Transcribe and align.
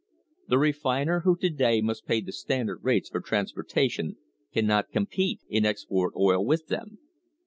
The 0.47 0.57
re 0.57 0.71
finer 0.71 1.19
who 1.19 1.37
to 1.37 1.47
day 1.51 1.79
must 1.79 2.07
pay 2.07 2.21
the 2.21 2.31
Standard 2.31 2.79
rates 2.81 3.07
for 3.07 3.21
transporta 3.21 3.87
tion 3.91 4.15
cannot 4.51 4.89
compete 4.89 5.41
in 5.47 5.63
export 5.63 6.15
oil 6.15 6.43
with 6.43 6.69
them. 6.69 6.97